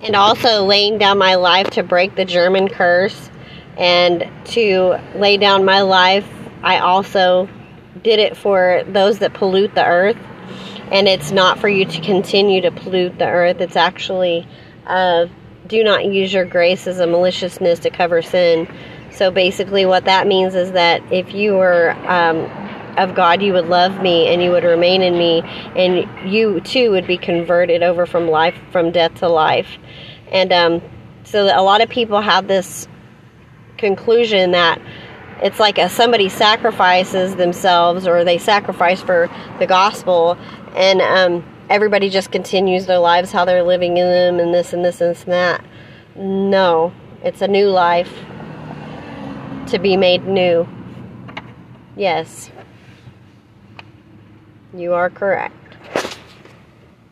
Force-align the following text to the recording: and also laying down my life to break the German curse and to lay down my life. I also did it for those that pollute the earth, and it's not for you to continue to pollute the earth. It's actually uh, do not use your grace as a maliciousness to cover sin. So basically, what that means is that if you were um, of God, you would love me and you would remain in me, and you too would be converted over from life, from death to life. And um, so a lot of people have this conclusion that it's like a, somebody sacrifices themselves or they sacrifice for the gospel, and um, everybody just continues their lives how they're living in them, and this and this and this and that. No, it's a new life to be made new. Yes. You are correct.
and 0.00 0.16
also 0.16 0.64
laying 0.64 0.98
down 0.98 1.18
my 1.18 1.34
life 1.34 1.70
to 1.70 1.82
break 1.82 2.14
the 2.16 2.24
German 2.24 2.68
curse 2.68 3.30
and 3.76 4.28
to 4.46 4.98
lay 5.14 5.36
down 5.36 5.64
my 5.64 5.82
life. 5.82 6.28
I 6.62 6.78
also 6.78 7.48
did 8.02 8.18
it 8.18 8.36
for 8.36 8.82
those 8.86 9.18
that 9.18 9.34
pollute 9.34 9.74
the 9.74 9.84
earth, 9.84 10.18
and 10.90 11.08
it's 11.08 11.30
not 11.30 11.58
for 11.58 11.68
you 11.68 11.84
to 11.84 12.00
continue 12.00 12.60
to 12.62 12.70
pollute 12.70 13.18
the 13.18 13.26
earth. 13.26 13.60
It's 13.60 13.76
actually 13.76 14.46
uh, 14.86 15.26
do 15.66 15.84
not 15.84 16.04
use 16.04 16.32
your 16.32 16.44
grace 16.44 16.86
as 16.86 16.98
a 16.98 17.06
maliciousness 17.06 17.78
to 17.80 17.90
cover 17.90 18.22
sin. 18.22 18.68
So 19.12 19.30
basically, 19.30 19.86
what 19.86 20.04
that 20.04 20.26
means 20.26 20.54
is 20.54 20.72
that 20.72 21.12
if 21.12 21.34
you 21.34 21.54
were 21.54 21.92
um, 22.06 22.48
of 22.98 23.14
God, 23.14 23.42
you 23.42 23.52
would 23.52 23.66
love 23.66 24.00
me 24.00 24.28
and 24.28 24.42
you 24.42 24.50
would 24.50 24.64
remain 24.64 25.02
in 25.02 25.18
me, 25.18 25.42
and 25.76 26.30
you 26.30 26.60
too 26.60 26.90
would 26.90 27.06
be 27.06 27.18
converted 27.18 27.82
over 27.82 28.06
from 28.06 28.28
life, 28.28 28.54
from 28.72 28.90
death 28.90 29.14
to 29.16 29.28
life. 29.28 29.78
And 30.30 30.52
um, 30.52 30.82
so 31.24 31.44
a 31.44 31.62
lot 31.62 31.80
of 31.80 31.88
people 31.88 32.20
have 32.20 32.48
this 32.48 32.88
conclusion 33.78 34.52
that 34.52 34.80
it's 35.42 35.58
like 35.58 35.78
a, 35.78 35.88
somebody 35.88 36.28
sacrifices 36.28 37.36
themselves 37.36 38.06
or 38.06 38.24
they 38.24 38.38
sacrifice 38.38 39.00
for 39.00 39.30
the 39.58 39.66
gospel, 39.66 40.36
and 40.74 41.00
um, 41.00 41.44
everybody 41.70 42.10
just 42.10 42.30
continues 42.30 42.86
their 42.86 42.98
lives 42.98 43.32
how 43.32 43.44
they're 43.44 43.62
living 43.62 43.96
in 43.96 44.06
them, 44.06 44.38
and 44.38 44.52
this 44.52 44.72
and 44.72 44.84
this 44.84 45.00
and 45.00 45.10
this 45.10 45.24
and 45.24 45.32
that. 45.32 45.64
No, 46.16 46.92
it's 47.22 47.40
a 47.40 47.48
new 47.48 47.68
life 47.68 48.12
to 49.68 49.78
be 49.78 49.96
made 49.96 50.26
new. 50.26 50.68
Yes. 51.96 52.50
You 54.74 54.94
are 54.94 55.10
correct. 55.10 55.69